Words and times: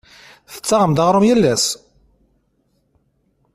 Tettaɣem-d 0.53 0.99
aɣrum 1.05 1.25
yal 1.27 1.43
ass? 1.53 1.65